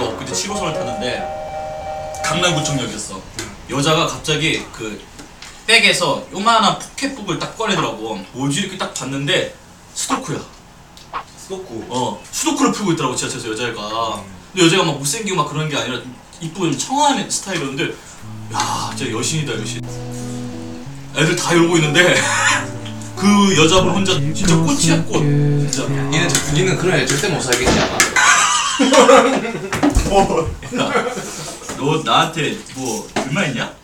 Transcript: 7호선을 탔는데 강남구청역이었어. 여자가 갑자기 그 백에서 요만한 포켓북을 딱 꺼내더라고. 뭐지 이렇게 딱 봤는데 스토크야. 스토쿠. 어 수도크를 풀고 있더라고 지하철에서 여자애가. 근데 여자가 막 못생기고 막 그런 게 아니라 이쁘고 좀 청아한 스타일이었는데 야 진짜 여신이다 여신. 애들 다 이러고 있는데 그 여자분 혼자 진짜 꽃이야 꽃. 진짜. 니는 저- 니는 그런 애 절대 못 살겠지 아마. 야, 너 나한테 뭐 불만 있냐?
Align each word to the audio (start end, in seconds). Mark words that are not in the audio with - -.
7호선을 0.00 0.74
탔는데 0.74 2.22
강남구청역이었어. 2.24 3.20
여자가 3.70 4.06
갑자기 4.06 4.62
그 4.72 5.00
백에서 5.66 6.24
요만한 6.32 6.78
포켓북을 6.78 7.38
딱 7.38 7.56
꺼내더라고. 7.56 8.20
뭐지 8.32 8.60
이렇게 8.60 8.78
딱 8.78 8.92
봤는데 8.94 9.54
스토크야. 9.94 10.38
스토쿠. 11.38 11.84
어 11.88 12.22
수도크를 12.30 12.72
풀고 12.72 12.92
있더라고 12.92 13.14
지하철에서 13.16 13.50
여자애가. 13.52 14.22
근데 14.52 14.66
여자가 14.66 14.84
막 14.84 14.98
못생기고 14.98 15.36
막 15.36 15.48
그런 15.48 15.68
게 15.68 15.76
아니라 15.76 15.98
이쁘고 16.40 16.70
좀 16.72 16.78
청아한 16.78 17.30
스타일이었는데 17.30 17.94
야 18.54 18.92
진짜 18.96 19.12
여신이다 19.12 19.52
여신. 19.60 19.80
애들 21.16 21.34
다 21.36 21.52
이러고 21.54 21.76
있는데 21.76 22.14
그 23.16 23.56
여자분 23.56 23.90
혼자 23.90 24.12
진짜 24.12 24.54
꽃이야 24.56 25.02
꽃. 25.04 25.20
진짜. 25.20 25.84
니는 25.88 26.28
저- 26.28 26.52
니는 26.52 26.76
그런 26.76 26.98
애 27.00 27.06
절대 27.06 27.28
못 27.28 27.40
살겠지 27.40 27.78
아마. 27.80 27.98
야, 30.20 30.92
너 31.76 32.02
나한테 32.02 32.58
뭐 32.74 33.06
불만 33.14 33.50
있냐? 33.50 33.74